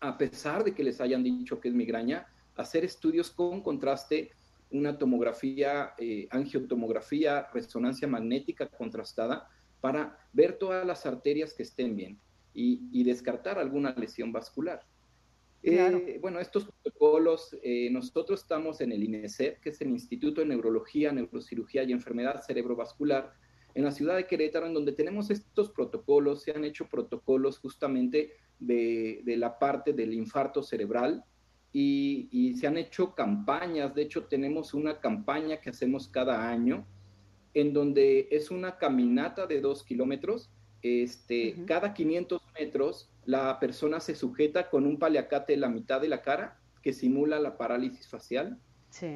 a 0.00 0.16
pesar 0.16 0.64
de 0.64 0.74
que 0.74 0.82
les 0.82 1.00
hayan 1.00 1.22
dicho 1.22 1.60
que 1.60 1.68
es 1.68 1.74
migraña, 1.74 2.26
hacer 2.56 2.84
estudios 2.84 3.30
con 3.30 3.62
contraste, 3.62 4.30
una 4.70 4.96
tomografía, 4.98 5.94
eh, 5.98 6.26
angiotomografía, 6.30 7.48
resonancia 7.52 8.08
magnética 8.08 8.66
contrastada, 8.66 9.48
para 9.80 10.18
ver 10.32 10.58
todas 10.58 10.86
las 10.86 11.06
arterias 11.06 11.54
que 11.54 11.62
estén 11.62 11.96
bien 11.96 12.18
y, 12.52 13.02
descartar 13.04 13.58
alguna 13.58 13.92
lesión 13.92 14.32
vascular. 14.32 14.84
Eh, 15.62 16.18
bueno, 16.20 16.40
estos 16.40 16.64
protocolos, 16.64 17.54
eh, 17.62 17.90
nosotros 17.90 18.40
estamos 18.40 18.80
en 18.80 18.92
el 18.92 19.04
INESEP, 19.04 19.60
que 19.60 19.70
es 19.70 19.80
el 19.80 19.90
Instituto 19.90 20.40
de 20.40 20.46
Neurología, 20.46 21.12
Neurocirugía 21.12 21.82
y 21.82 21.92
Enfermedad 21.92 22.40
Cerebrovascular, 22.40 23.34
en 23.74 23.84
la 23.84 23.92
ciudad 23.92 24.16
de 24.16 24.26
Querétaro, 24.26 24.66
en 24.66 24.74
donde 24.74 24.92
tenemos 24.92 25.30
estos 25.30 25.70
protocolos, 25.70 26.42
se 26.42 26.52
han 26.52 26.64
hecho 26.64 26.88
protocolos 26.88 27.58
justamente 27.58 28.32
de, 28.58 29.22
la 29.36 29.58
parte 29.58 29.92
del 29.92 30.12
infarto 30.14 30.62
cerebral 30.62 31.24
y, 31.72 32.54
se 32.58 32.66
han 32.66 32.76
hecho 32.76 33.14
campañas, 33.14 33.94
de 33.94 34.02
hecho 34.02 34.24
tenemos 34.24 34.74
una 34.74 34.98
campaña 34.98 35.60
que 35.60 35.70
hacemos 35.70 36.08
cada 36.08 36.48
año 36.48 36.86
en 37.54 37.72
donde 37.72 38.28
es 38.30 38.50
una 38.50 38.76
caminata 38.76 39.46
de 39.46 39.60
dos 39.60 39.84
kilómetros, 39.84 40.50
este, 40.82 41.56
cada 41.66 41.94
500 41.94 42.40
metros 42.58 43.10
la 43.24 43.58
persona 43.60 44.00
se 44.00 44.14
sujeta 44.14 44.70
con 44.70 44.86
un 44.86 44.98
paliacate 44.98 45.54
en 45.54 45.60
la 45.60 45.68
mitad 45.68 46.00
de 46.00 46.08
la 46.08 46.22
cara 46.22 46.60
que 46.82 46.92
simula 46.92 47.38
la 47.38 47.58
parálisis 47.58 48.08
facial, 48.08 48.58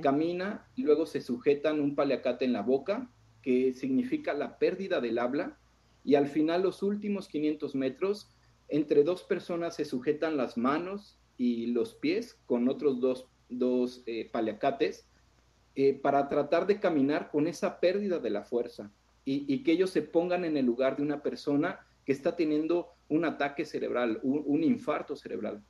camina 0.02 0.68
y 0.76 0.83
luego 0.83 1.06
se 1.06 1.21
sujetan 1.21 1.80
un 1.80 1.97
paliacate 1.97 2.44
en 2.44 2.52
la 2.52 2.62
boca 2.62 3.11
que 3.42 3.73
significa 3.73 4.33
la 4.33 4.59
pérdida 4.59 5.00
del 5.00 5.18
habla 5.18 5.59
y 6.04 6.14
al 6.14 6.28
final 6.28 6.62
los 6.62 6.83
últimos 6.83 7.28
500 7.28 7.75
metros 7.75 8.30
entre 8.68 9.02
dos 9.02 9.25
personas 9.25 9.75
se 9.75 9.85
sujetan 9.85 10.37
las 10.37 10.56
manos 10.56 11.18
y 11.37 11.66
los 11.66 11.94
pies 11.94 12.38
con 12.47 12.68
otros 12.68 13.00
dos, 13.00 13.26
dos 13.49 14.02
eh, 14.06 14.28
paliacates 14.30 15.06
eh, 15.75 15.94
para 15.94 16.28
tratar 16.28 16.66
de 16.66 16.78
caminar 16.78 17.30
con 17.30 17.49
esa 17.49 17.80
pérdida 17.80 18.21
de 18.21 18.30
la 18.30 18.44
fuerza 18.44 18.92
y, 19.25 19.62
que 19.62 19.73
ellos 19.73 19.90
se 19.90 20.02
pongan 20.02 20.45
en 20.45 20.57
el 20.57 20.66
lugar 20.66 20.97
de 20.97 21.02
una 21.02 21.23
persona 21.23 21.81
que 22.04 22.12
está 22.12 22.37
teniendo 22.37 22.90
un 23.09 23.25
ataque 23.25 23.64
cerebral, 23.64 24.21
un, 24.23 24.62
infarto 24.62 25.16
cerebral. 25.16 25.64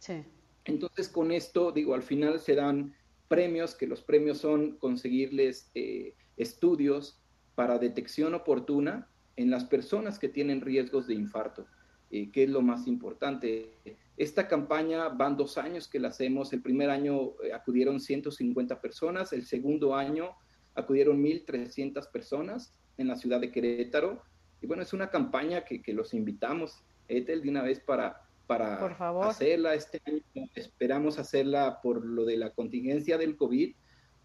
Entonces 0.64 1.08
con 1.08 1.30
esto, 1.30 1.70
digo, 1.70 1.94
al 1.94 2.02
final 2.02 2.40
se 2.40 2.54
dan 2.54 2.94
premios, 3.28 3.74
que 3.74 3.86
los 3.86 4.02
premios 4.02 4.38
son 4.38 4.76
conseguirles 4.78 5.70
eh, 5.74 6.14
estudios 6.36 7.20
para 7.54 7.78
detección 7.78 8.34
oportuna 8.34 9.08
en 9.36 9.50
las 9.50 9.64
personas 9.64 10.18
que 10.18 10.28
tienen 10.28 10.60
riesgos 10.60 11.06
de 11.06 11.14
infarto. 11.14 11.66
Eh, 12.10 12.30
¿Qué 12.30 12.44
es 12.44 12.50
lo 12.50 12.62
más 12.62 12.86
importante. 12.86 13.72
Esta 14.16 14.46
campaña 14.46 15.08
van 15.08 15.36
dos 15.36 15.58
años 15.58 15.88
que 15.88 15.98
la 15.98 16.08
hacemos. 16.08 16.52
El 16.52 16.62
primer 16.62 16.90
año 16.90 17.32
eh, 17.42 17.52
acudieron 17.52 18.00
150 18.00 18.80
personas, 18.80 19.32
el 19.32 19.44
segundo 19.44 19.94
año 19.94 20.30
acudieron 20.74 21.22
1.300 21.22 22.10
personas 22.10 22.72
en 22.98 23.08
la 23.08 23.16
ciudad 23.16 23.40
de 23.40 23.50
Querétaro. 23.50 24.22
Y 24.60 24.66
bueno, 24.66 24.82
es 24.82 24.92
una 24.92 25.10
campaña 25.10 25.64
que, 25.64 25.82
que 25.82 25.92
los 25.92 26.14
invitamos, 26.14 26.82
Ethel, 27.08 27.42
de 27.42 27.50
una 27.50 27.62
vez 27.62 27.80
para, 27.80 28.22
para 28.46 28.84
hacerla 29.22 29.74
este 29.74 30.00
año. 30.06 30.22
Esperamos 30.54 31.18
hacerla 31.18 31.80
por 31.82 32.04
lo 32.04 32.24
de 32.24 32.36
la 32.36 32.50
contingencia 32.50 33.18
del 33.18 33.36
COVID, 33.36 33.74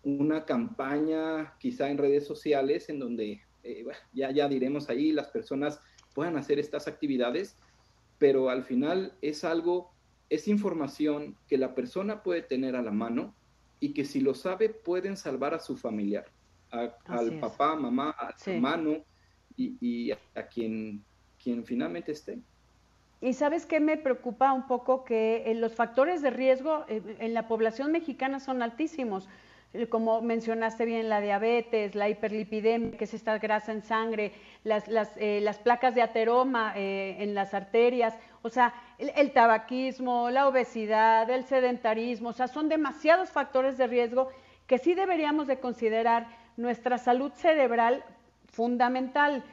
una 0.04 0.46
campaña 0.46 1.56
quizá 1.60 1.90
en 1.90 1.98
redes 1.98 2.26
sociales 2.26 2.90
en 2.90 3.00
donde 3.00 3.42
eh, 3.64 3.86
ya, 4.14 4.32
ya 4.32 4.48
diremos 4.48 4.90
ahí 4.90 5.12
las 5.12 5.28
personas 5.28 5.82
puedan 6.14 6.38
hacer 6.38 6.58
estas 6.58 6.88
actividades 6.88 7.58
pero 8.20 8.50
al 8.50 8.64
final 8.64 9.14
es 9.22 9.44
algo, 9.44 9.92
es 10.30 10.48
información 10.48 11.36
que 11.48 11.58
la 11.58 11.74
persona 11.74 12.22
puede 12.22 12.44
tener 12.44 12.76
a 12.76 12.84
la 12.84 12.92
mano 12.92 13.34
y 13.80 13.94
que 13.94 14.06
si 14.06 14.20
lo 14.20 14.36
sabe 14.36 14.70
pueden 14.70 15.18
salvar 15.18 15.54
a 15.54 15.60
su 15.60 15.78
familiar, 15.78 16.26
al 16.72 17.40
papá, 17.40 17.76
mamá, 17.76 18.12
al 18.12 18.34
hermano 18.46 18.98
y, 19.56 20.12
a, 20.12 20.44
quien, 20.48 21.04
quien 21.42 21.66
finalmente 21.66 22.12
esté. 22.12 22.40
Y 23.22 23.34
sabes 23.34 23.66
qué 23.66 23.80
me 23.80 23.98
preocupa 23.98 24.54
un 24.54 24.66
poco 24.68 25.04
que 25.04 25.44
eh, 25.46 25.56
los 25.56 25.76
factores 25.76 26.22
de 26.22 26.30
riesgo 26.30 26.86
eh, 26.88 27.18
en 27.20 27.34
la 27.34 27.48
población 27.50 27.92
mexicana 27.92 28.40
son 28.40 28.62
altísimos. 28.62 29.28
Eh, 29.74 29.88
como 29.88 30.22
mencionaste 30.22 30.84
bien, 30.86 31.10
la 31.10 31.22
diabetes, 31.22 31.94
la 31.94 32.10
hiperlipidemia, 32.10 32.98
que 32.98 33.04
es 33.04 33.14
esta 33.14 33.38
grasa 33.38 33.72
en 33.72 33.84
sangre, 33.84 34.32
las, 34.64 34.88
las, 34.88 35.12
eh, 35.18 35.42
las 35.44 35.60
placas 35.60 35.94
de 35.94 36.02
ateroma 36.02 36.74
eh, 36.76 37.18
en 37.20 37.36
las 37.36 37.54
arterias, 37.54 38.16
o 38.42 38.50
sea, 38.50 38.74
el, 38.98 39.32
tabaquismo, 39.32 40.32
la 40.32 40.48
obesidad, 40.48 41.30
el 41.30 41.46
sedentarismo, 41.46 42.30
o 42.30 42.34
sea, 42.34 42.48
son 42.48 42.68
demasiados 42.68 43.30
factores 43.30 43.78
de 43.78 43.86
riesgo 43.86 44.30
que 44.66 44.80
sí 44.80 44.96
deberíamos 44.96 45.46
de 45.46 45.60
considerar 45.60 46.26
nuestra 46.60 46.98
salud 46.98 47.32
cerebral 47.34 48.04
fundamental, 48.52 49.44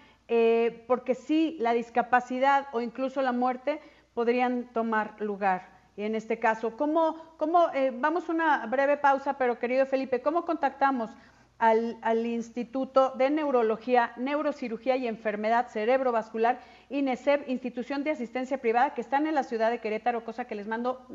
porque 0.86 1.14
sí, 1.14 1.56
la 1.60 1.72
discapacidad 1.72 2.66
o 2.72 2.80
incluso 2.80 3.22
la 3.22 3.32
muerte 3.32 3.80
podrían 4.14 4.64
tomar 4.72 5.20
lugar 5.20 5.76
y 5.96 6.02
en 6.02 6.14
este 6.14 6.38
caso. 6.38 6.76
¿Cómo, 6.76 7.16
cómo 7.38 7.70
eh, 7.74 7.92
vamos 7.94 8.28
a 8.28 8.32
una 8.32 8.66
breve 8.66 8.96
pausa, 8.96 9.38
pero 9.38 9.58
querido 9.58 9.86
Felipe, 9.86 10.20
¿cómo 10.20 10.44
contactamos 10.44 11.10
al, 11.58 11.96
al, 12.02 12.26
Instituto 12.26 13.14
de 13.16 13.30
Neurología, 13.30 14.12
Neurocirugía 14.16 14.96
y 14.96 15.08
Enfermedad 15.08 15.68
Cerebrovascular, 15.68 16.58
INESEB, 16.90 17.48
Institución 17.48 18.04
de 18.04 18.10
Asistencia 18.10 18.58
Privada, 18.58 18.92
que 18.92 19.00
están 19.00 19.26
en 19.26 19.34
la 19.34 19.42
ciudad 19.42 19.70
de 19.70 19.80
Querétaro, 19.80 20.22
cosa 20.22 20.44
que 20.44 20.54
les 20.54 20.66
mando 20.66 21.06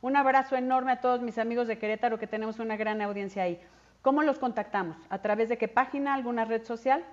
un 0.00 0.16
abrazo 0.16 0.56
enorme 0.56 0.92
a 0.92 1.00
todos 1.00 1.20
mis 1.20 1.36
amigos 1.36 1.68
de 1.68 1.76
Querétaro, 1.76 2.18
que 2.18 2.26
tenemos 2.26 2.58
una 2.58 2.76
gran 2.76 3.02
audiencia 3.02 3.42
ahí. 3.42 3.60
¿Cómo 4.02 4.22
los 4.24 4.38
contactamos? 4.38 4.98
¿A 5.08 5.22
través 5.22 5.48
de 5.48 5.56
qué 5.56 5.68
página? 5.68 6.12
¿Alguna 6.14 6.44
red 6.44 6.64
social? 6.64 7.06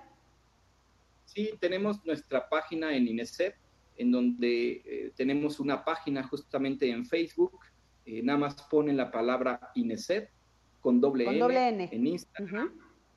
Sí, 1.25 1.51
tenemos 1.59 2.03
nuestra 2.05 2.49
página 2.49 2.95
en 2.95 3.07
INESEP, 3.07 3.55
en 3.97 4.11
donde 4.11 4.81
eh, 4.83 5.11
tenemos 5.15 5.59
una 5.59 5.85
página 5.85 6.23
justamente 6.23 6.89
en 6.89 7.05
Facebook, 7.05 7.59
eh, 8.05 8.23
nada 8.23 8.39
más 8.39 8.55
ponen 8.63 8.97
la 8.97 9.11
palabra 9.11 9.71
INESEP 9.75 10.31
con 10.81 10.99
doble, 10.99 11.27
N, 11.27 11.89
en 11.91 12.07
Instagram, 12.07 12.71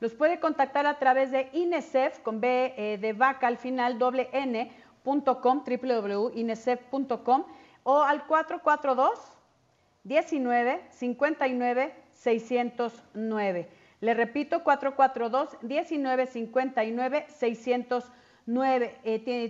Los 0.00 0.14
puede 0.14 0.40
contactar 0.40 0.86
a 0.86 0.98
través 0.98 1.30
de 1.32 1.50
INESEF 1.52 2.20
con 2.20 2.40
B 2.40 2.72
eh, 2.76 2.96
de 2.98 3.12
vaca 3.12 3.48
al 3.48 3.58
final, 3.58 3.98
doble 3.98 4.30
N, 4.32 4.72
www.inesef.com 5.04 7.44
o 7.82 8.02
al 8.02 8.26
442 8.26 9.18
19 10.04 10.80
59 10.90 11.94
609. 12.12 13.68
Le 14.00 14.14
repito, 14.14 14.62
442 14.62 15.58
19 15.62 16.26
59 16.26 17.26
609. 17.28 19.00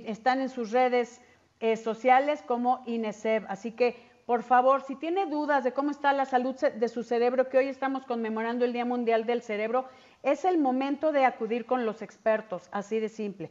están 0.06 0.40
en 0.40 0.48
sus 0.48 0.70
redes 0.70 1.20
eh, 1.60 1.76
sociales 1.76 2.42
como 2.46 2.82
INESEF. 2.86 3.44
Así 3.48 3.72
que, 3.72 3.96
por 4.26 4.42
favor, 4.42 4.82
si 4.82 4.96
tiene 4.96 5.26
dudas 5.26 5.64
de 5.64 5.72
cómo 5.72 5.90
está 5.90 6.12
la 6.12 6.24
salud 6.24 6.54
de 6.56 6.88
su 6.88 7.02
cerebro, 7.02 7.48
que 7.48 7.58
hoy 7.58 7.68
estamos 7.68 8.04
conmemorando 8.04 8.64
el 8.64 8.72
Día 8.72 8.84
Mundial 8.84 9.26
del 9.26 9.42
Cerebro, 9.42 9.86
es 10.22 10.44
el 10.44 10.58
momento 10.58 11.12
de 11.12 11.24
acudir 11.24 11.66
con 11.66 11.84
los 11.84 12.00
expertos, 12.02 12.68
así 12.72 13.00
de 13.00 13.08
simple. 13.08 13.50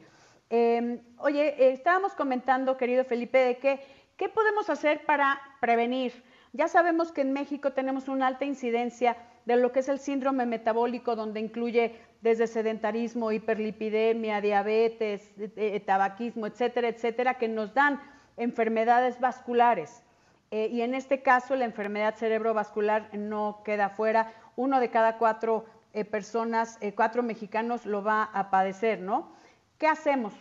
Em, 0.50 1.02
oye, 1.18 1.50
eh, 1.62 1.72
estábamos 1.74 2.14
comentando, 2.16 2.78
querido 2.78 3.04
Felipe, 3.04 3.38
de 3.38 3.58
que, 3.58 3.82
qué 4.16 4.30
podemos 4.30 4.70
hacer 4.70 5.06
para 5.06 5.40
prevenir. 5.60 6.24
Ya 6.54 6.68
sabemos 6.68 7.12
que 7.12 7.22
en 7.22 7.34
México 7.34 7.74
tenemos 7.74 8.08
una 8.08 8.28
alta 8.28 8.46
incidencia 8.46 9.18
de 9.48 9.56
lo 9.56 9.72
que 9.72 9.80
es 9.80 9.88
el 9.88 9.98
síndrome 10.00 10.46
metabólico, 10.46 11.16
donde 11.16 11.40
incluye 11.40 11.96
desde 12.22 12.48
sedentarismo, 12.48 13.32
hiperlipidemia, 13.32 14.42
diabetes, 14.42 15.32
eh, 15.38 15.80
tabaquismo, 15.80 16.48
etcétera, 16.48 16.90
etcétera, 16.90 17.38
que 17.38 17.48
nos 17.48 17.74
dan 17.74 18.02
enfermedades 18.36 19.22
vasculares. 19.22 20.04
Eh, 20.52 20.68
y 20.70 20.82
en 20.82 20.94
este 20.94 21.22
caso, 21.22 21.56
la 21.56 21.64
enfermedad 21.64 22.16
cerebrovascular 22.16 23.10
no 23.18 23.62
queda 23.64 23.90
fuera. 23.90 24.34
Uno 24.58 24.82
de 24.82 24.90
cada 24.90 25.18
cuatro 25.18 25.66
eh, 25.94 26.04
personas, 26.04 26.78
eh, 26.82 26.94
cuatro 26.94 27.24
mexicanos 27.24 27.86
lo 27.86 28.04
va 28.04 28.24
a 28.24 28.50
padecer, 28.50 29.00
¿no? 29.00 29.34
¿Qué 29.78 29.88
hacemos? 29.88 30.34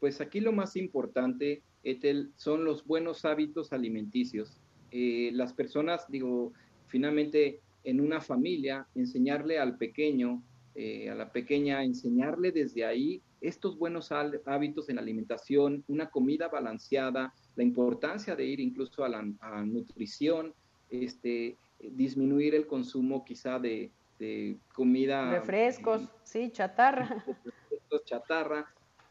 Pues 0.00 0.20
aquí 0.20 0.40
lo 0.40 0.52
más 0.52 0.76
importante, 0.76 1.62
son 2.36 2.64
los 2.64 2.84
buenos 2.84 3.24
hábitos 3.24 3.72
alimenticios. 3.72 4.60
Las 4.92 5.52
personas, 5.52 6.06
digo, 6.08 6.52
finalmente 6.86 7.60
en 7.84 8.00
una 8.00 8.20
familia, 8.20 8.86
enseñarle 8.94 9.58
al 9.58 9.76
pequeño, 9.76 10.42
a 10.76 11.14
la 11.14 11.30
pequeña, 11.32 11.82
enseñarle 11.84 12.52
desde 12.52 12.84
ahí 12.84 13.22
estos 13.40 13.78
buenos 13.78 14.10
hábitos 14.12 14.88
en 14.88 14.98
alimentación, 14.98 15.84
una 15.88 16.10
comida 16.10 16.48
balanceada, 16.48 17.32
la 17.56 17.62
importancia 17.62 18.36
de 18.36 18.44
ir 18.44 18.60
incluso 18.60 19.04
a 19.04 19.08
la 19.08 19.26
a 19.40 19.64
nutrición, 19.64 20.54
este, 20.90 21.56
disminuir 21.78 22.54
el 22.54 22.66
consumo 22.66 23.24
quizá 23.24 23.58
de, 23.58 23.90
comida. 24.74 25.30
Refrescos, 25.30 26.02
sí, 26.24 26.50
chatarra. 26.50 27.24
Refrescos, 27.44 28.04
chatarra. 28.04 28.66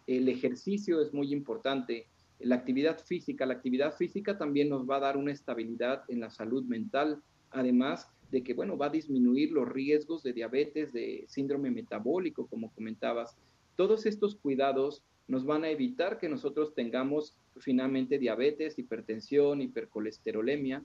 El 0.06 0.30
ejercicio 0.30 1.02
es 1.02 1.12
muy 1.14 1.34
importante. 1.34 2.06
La 2.40 2.56
actividad 2.56 3.00
física, 3.00 3.46
la 3.46 3.56
actividad 3.56 3.94
física 3.96 4.38
también 4.38 4.70
nos 4.70 4.90
va 4.90 4.96
a 4.96 5.02
dar 5.02 5.18
una 5.18 5.32
estabilidad 5.32 6.04
en 6.08 6.22
la 6.22 6.30
salud 6.30 6.64
mental, 6.64 7.22
además 7.52 8.10
de 8.32 8.44
que, 8.44 8.54
bueno, 8.54 8.78
va 8.78 8.86
a 8.86 8.92
disminuir 8.92 9.52
los 9.52 9.68
riesgos 9.68 10.24
de 10.24 10.34
diabetes, 10.34 10.94
de 10.94 11.26
síndrome 11.28 11.70
metabólico, 11.70 12.48
como 12.48 12.72
comentabas. 12.72 13.36
Todos 13.76 14.06
estos 14.06 14.36
cuidados 14.36 15.04
nos 15.28 15.46
van 15.46 15.64
a 15.64 15.70
evitar 15.70 16.18
que 16.18 16.30
nosotros 16.30 16.74
tengamos 16.74 17.36
finalmente 17.58 18.18
diabetes, 18.18 18.80
hipertensión, 18.80 19.62
hipercolesterolemia, 19.62 20.84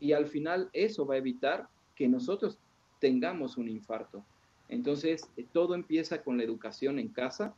y 0.00 0.12
al 0.12 0.26
final 0.26 0.68
eso 0.72 1.06
va 1.06 1.14
a 1.14 1.18
evitar 1.18 1.68
que 1.94 2.08
nosotros 2.08 2.58
tengamos 3.00 3.56
un 3.56 3.68
infarto. 3.68 4.24
Entonces, 4.68 5.28
eh, 5.36 5.46
todo 5.52 5.74
empieza 5.74 6.22
con 6.22 6.36
la 6.36 6.44
educación 6.44 6.98
en 6.98 7.08
casa, 7.08 7.54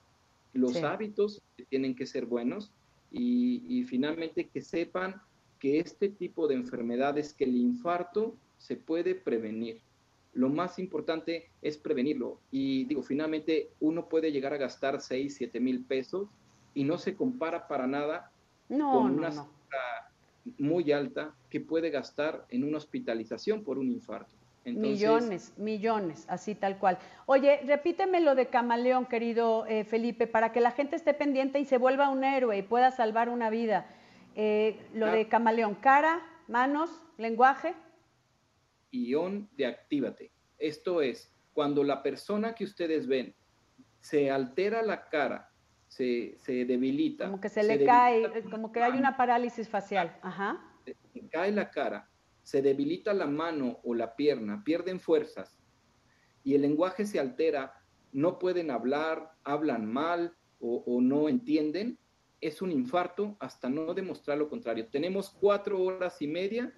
los 0.52 0.76
hábitos 0.82 1.42
tienen 1.70 1.94
que 1.94 2.06
ser 2.06 2.26
buenos 2.26 2.72
y, 3.12 3.84
finalmente 3.84 4.48
que 4.48 4.62
sepan 4.62 5.20
que 5.58 5.78
este 5.78 6.08
tipo 6.08 6.48
de 6.48 6.54
enfermedades, 6.54 7.34
que 7.34 7.44
el 7.44 7.56
infarto 7.56 8.34
se 8.58 8.76
puede 8.76 9.14
prevenir. 9.14 9.80
Lo 10.34 10.48
más 10.48 10.78
importante 10.78 11.50
es 11.60 11.76
prevenirlo. 11.76 12.40
Y 12.50 12.84
digo, 12.84 13.02
finalmente 13.02 13.70
uno 13.80 14.08
puede 14.08 14.32
llegar 14.32 14.54
a 14.54 14.56
gastar 14.56 15.00
6, 15.00 15.34
7 15.36 15.60
mil 15.60 15.84
pesos 15.84 16.28
y 16.74 16.84
no 16.84 16.98
se 16.98 17.14
compara 17.14 17.68
para 17.68 17.86
nada 17.86 18.32
con 18.68 19.18
una 19.18 19.46
muy 20.58 20.90
alta 20.90 21.34
que 21.50 21.60
puede 21.60 21.90
gastar 21.90 22.46
en 22.48 22.64
una 22.64 22.78
hospitalización 22.78 23.62
por 23.62 23.78
un 23.78 23.90
infarto. 23.90 24.34
Millones, 24.64 25.52
millones, 25.56 26.24
así 26.28 26.54
tal 26.54 26.78
cual. 26.78 26.98
Oye, 27.26 27.60
repíteme 27.66 28.20
lo 28.20 28.34
de 28.34 28.46
camaleón, 28.46 29.06
querido 29.06 29.66
eh, 29.66 29.84
Felipe, 29.84 30.26
para 30.26 30.52
que 30.52 30.60
la 30.60 30.70
gente 30.70 30.96
esté 30.96 31.14
pendiente 31.14 31.58
y 31.58 31.64
se 31.64 31.78
vuelva 31.78 32.10
un 32.10 32.24
héroe 32.24 32.58
y 32.58 32.62
pueda 32.62 32.90
salvar 32.90 33.28
una 33.28 33.50
vida. 33.50 33.86
Eh, 34.34 34.80
lo 34.94 35.06
de 35.06 35.28
camaleón, 35.28 35.74
cara, 35.74 36.22
manos, 36.48 36.90
lenguaje. 37.18 37.74
Ión 38.90 39.48
de 39.56 39.66
actívate. 39.66 40.30
Esto 40.58 41.02
es, 41.02 41.32
cuando 41.52 41.82
la 41.82 42.02
persona 42.02 42.54
que 42.54 42.64
ustedes 42.64 43.06
ven 43.06 43.34
se 44.00 44.30
altera 44.30 44.82
la 44.82 45.08
cara, 45.08 45.50
se, 45.88 46.34
se 46.38 46.64
debilita. 46.64 47.26
Como 47.26 47.40
que 47.40 47.48
se, 47.48 47.62
le 47.62 47.84
cae, 47.84 48.42
como 48.50 48.72
que 48.72 48.82
hay 48.82 48.92
una 48.92 49.16
parálisis 49.16 49.68
facial. 49.68 50.16
Ajá. 50.22 50.58
Se 50.84 51.28
cae 51.28 51.52
la 51.52 51.70
cara, 51.70 52.08
se 52.42 52.62
debilita 52.62 53.14
la 53.14 53.26
mano 53.26 53.80
o 53.84 53.94
la 53.94 54.16
pierna, 54.16 54.62
pierden 54.64 55.00
fuerzas 55.00 55.58
y 56.44 56.54
el 56.54 56.62
lenguaje 56.62 57.06
se 57.06 57.20
altera, 57.20 57.82
no 58.12 58.38
pueden 58.38 58.70
hablar, 58.70 59.32
hablan 59.44 59.86
mal 59.86 60.34
o, 60.60 60.82
o 60.86 61.00
no 61.00 61.28
entienden, 61.28 61.98
es 62.40 62.60
un 62.60 62.72
infarto 62.72 63.36
hasta 63.38 63.68
no 63.68 63.94
demostrar 63.94 64.38
lo 64.38 64.48
contrario. 64.48 64.88
Tenemos 64.88 65.30
cuatro 65.30 65.80
horas 65.80 66.20
y 66.20 66.26
media 66.26 66.74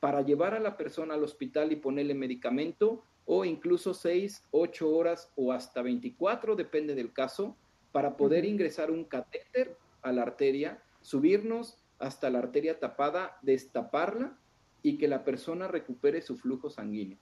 para 0.00 0.22
llevar 0.22 0.54
a 0.54 0.60
la 0.60 0.76
persona 0.76 1.14
al 1.14 1.24
hospital 1.24 1.72
y 1.72 1.76
ponerle 1.76 2.14
medicamento 2.14 3.02
o 3.24 3.44
incluso 3.44 3.92
seis, 3.92 4.44
ocho 4.52 4.90
horas 4.94 5.32
o 5.36 5.52
hasta 5.52 5.82
24, 5.82 6.54
depende 6.54 6.94
del 6.94 7.12
caso, 7.12 7.56
para 7.92 8.16
poder 8.16 8.44
ingresar 8.44 8.90
un 8.90 9.04
catéter 9.04 9.76
a 10.02 10.12
la 10.12 10.22
arteria, 10.22 10.82
subirnos 11.02 11.76
hasta 11.98 12.30
la 12.30 12.38
arteria 12.38 12.78
tapada, 12.78 13.38
destaparla 13.42 14.38
y 14.88 14.98
que 14.98 15.08
la 15.08 15.24
persona 15.24 15.68
recupere 15.68 16.22
su 16.22 16.36
flujo 16.36 16.70
sanguíneo. 16.70 17.18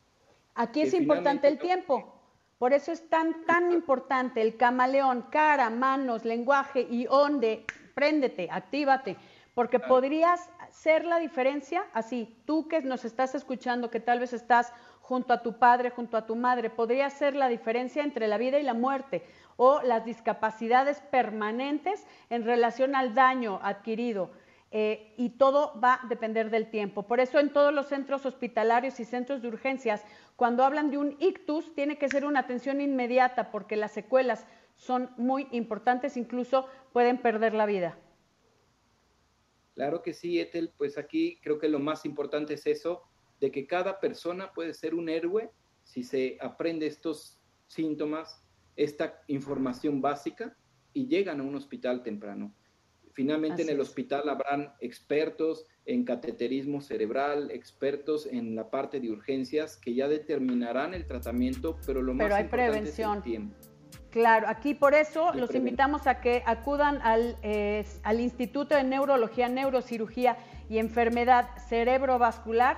Aquí 0.54 0.82
es 0.82 0.94
importante 0.94 1.48
el 1.48 1.58
tiempo. 1.58 2.12
Por 2.58 2.72
eso 2.72 2.92
es 2.92 3.08
tan, 3.08 3.44
tan 3.44 3.72
importante 3.80 4.40
el 4.40 4.56
camaleón, 4.56 5.26
cara, 5.30 5.68
manos, 5.68 6.24
lenguaje 6.24 6.86
y 6.88 7.06
onde, 7.10 7.64
préndete, 7.94 8.48
actívate, 8.50 9.16
porque 9.54 9.80
podrías 9.80 10.48
ser 10.70 11.04
la 11.04 11.18
diferencia 11.18 11.84
así, 11.92 12.36
tú 12.46 12.68
que 12.68 12.82
nos 12.82 13.04
estás 13.04 13.34
escuchando, 13.34 13.90
que 13.90 14.00
tal 14.00 14.20
vez 14.20 14.32
estás 14.32 14.72
junto 15.00 15.32
a 15.32 15.42
tu 15.42 15.58
padre, 15.58 15.90
junto 15.90 16.16
a 16.16 16.26
tu 16.26 16.36
madre, 16.36 16.70
podría 16.70 17.10
ser 17.10 17.34
la 17.34 17.48
diferencia 17.48 18.02
entre 18.02 18.28
la 18.28 18.38
vida 18.38 18.58
y 18.58 18.62
la 18.62 18.74
muerte 18.74 19.24
o 19.56 19.80
las 19.82 20.04
discapacidades 20.04 21.00
permanentes 21.10 22.06
en 22.30 22.44
relación 22.44 22.94
al 22.94 23.14
daño 23.14 23.58
adquirido. 23.62 24.30
Eh, 24.78 25.14
y 25.16 25.30
todo 25.30 25.80
va 25.80 25.94
a 26.02 26.06
depender 26.06 26.50
del 26.50 26.68
tiempo. 26.68 27.06
Por 27.06 27.18
eso 27.18 27.38
en 27.38 27.50
todos 27.50 27.72
los 27.72 27.86
centros 27.86 28.26
hospitalarios 28.26 29.00
y 29.00 29.06
centros 29.06 29.40
de 29.40 29.48
urgencias, 29.48 30.04
cuando 30.36 30.64
hablan 30.64 30.90
de 30.90 30.98
un 30.98 31.16
ictus, 31.18 31.74
tiene 31.74 31.96
que 31.96 32.10
ser 32.10 32.26
una 32.26 32.40
atención 32.40 32.82
inmediata 32.82 33.50
porque 33.50 33.74
las 33.74 33.92
secuelas 33.92 34.46
son 34.74 35.08
muy 35.16 35.48
importantes, 35.52 36.18
incluso 36.18 36.68
pueden 36.92 37.16
perder 37.22 37.54
la 37.54 37.64
vida. 37.64 37.98
Claro 39.74 40.02
que 40.02 40.12
sí, 40.12 40.38
Ethel, 40.40 40.74
pues 40.76 40.98
aquí 40.98 41.40
creo 41.42 41.58
que 41.58 41.70
lo 41.70 41.78
más 41.78 42.04
importante 42.04 42.52
es 42.52 42.66
eso, 42.66 43.00
de 43.40 43.50
que 43.50 43.66
cada 43.66 43.98
persona 43.98 44.52
puede 44.52 44.74
ser 44.74 44.94
un 44.94 45.08
héroe 45.08 45.50
si 45.84 46.04
se 46.04 46.36
aprende 46.38 46.86
estos 46.86 47.40
síntomas 47.66 48.42
esta 48.76 49.22
información 49.28 50.02
básica 50.02 50.54
y 50.92 51.06
llegan 51.06 51.40
a 51.40 51.44
un 51.44 51.54
hospital 51.54 52.02
temprano. 52.02 52.54
Finalmente 53.16 53.62
en 53.62 53.70
el 53.70 53.80
hospital 53.80 54.28
habrán 54.28 54.74
expertos 54.78 55.64
en 55.86 56.04
cateterismo 56.04 56.82
cerebral, 56.82 57.50
expertos 57.50 58.26
en 58.26 58.54
la 58.54 58.68
parte 58.68 59.00
de 59.00 59.10
urgencias 59.10 59.78
que 59.78 59.94
ya 59.94 60.06
determinarán 60.06 60.92
el 60.92 61.06
tratamiento, 61.06 61.78
pero 61.86 62.02
lo 62.02 62.12
más 62.12 62.30
hay 62.30 62.44
importante 62.44 62.72
prevención. 62.72 63.12
es 63.12 63.16
el 63.16 63.22
tiempo. 63.22 63.56
Claro, 64.10 64.48
aquí 64.48 64.74
por 64.74 64.92
eso 64.92 65.32
los 65.32 65.54
invitamos 65.54 66.06
a 66.06 66.20
que 66.20 66.42
acudan 66.44 67.00
al, 67.00 67.36
al 68.02 68.20
Instituto 68.20 68.74
de 68.74 68.84
Neurología, 68.84 69.48
Neurocirugía 69.48 70.36
y 70.68 70.76
Enfermedad 70.76 71.48
Cerebrovascular 71.68 72.76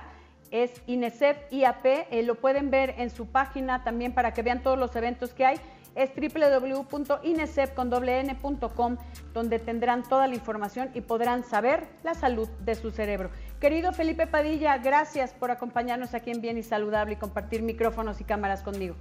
es 0.51 0.81
INESEP 0.87 1.51
IAP, 1.51 1.85
eh, 1.85 2.23
lo 2.23 2.35
pueden 2.35 2.71
ver 2.71 2.95
en 2.97 3.09
su 3.09 3.27
página 3.27 3.83
también 3.83 4.13
para 4.13 4.33
que 4.33 4.41
vean 4.41 4.63
todos 4.63 4.79
los 4.79 4.95
eventos 4.95 5.33
que 5.33 5.45
hay, 5.45 5.57
es 5.95 6.11
www.inesep.com, 6.15 8.97
donde 9.33 9.59
tendrán 9.59 10.03
toda 10.03 10.27
la 10.27 10.35
información 10.35 10.91
y 10.93 11.01
podrán 11.01 11.43
saber 11.43 11.87
la 12.03 12.13
salud 12.13 12.47
de 12.63 12.75
su 12.75 12.91
cerebro. 12.91 13.31
Querido 13.59 13.91
Felipe 13.93 14.27
Padilla, 14.27 14.77
gracias 14.77 15.33
por 15.33 15.51
acompañarnos 15.51 16.13
aquí 16.13 16.31
en 16.31 16.41
Bien 16.41 16.57
y 16.57 16.63
Saludable 16.63 17.13
y 17.13 17.17
compartir 17.17 17.61
micrófonos 17.61 18.21
y 18.21 18.23
cámaras 18.23 18.61
conmigo. 18.61 18.95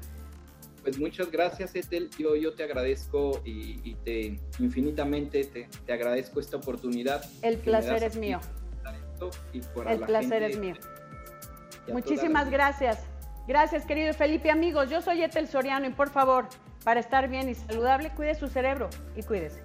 Pues 0.83 0.98
muchas 0.98 1.31
gracias, 1.31 1.74
Etel. 1.74 2.09
Yo, 2.18 2.35
yo 2.35 2.55
te 2.55 2.64
agradezco 2.64 3.40
y, 3.44 3.94
te 4.05 4.38
infinitamente 4.59 5.44
te, 5.44 5.92
agradezco 5.92 6.40
esta 6.40 6.57
oportunidad. 6.57 7.24
El 7.42 7.59
placer 7.59 8.03
es 8.05 8.16
mío. 8.16 8.40
El 9.87 10.01
placer 10.01 10.42
es 10.44 10.59
mío. 10.59 10.74
Muchísimas 11.92 12.51
gracias. 12.51 13.03
Gracias, 13.46 13.87
querido 13.87 14.12
Felipe. 14.12 14.51
Amigos, 14.51 14.90
yo 14.90 15.01
soy 15.01 15.22
Etel 15.22 15.48
Soriano 15.48 15.87
y 15.87 15.90
por 15.90 16.11
favor, 16.11 16.46
para 16.88 17.01
estar 17.01 17.29
bien 17.29 17.51
y 17.51 17.55
saludable, 17.55 18.09
cuide 18.16 18.35
su 18.35 18.48
cerebro 18.48 18.88
y 19.14 19.22
cuídese. 19.22 19.61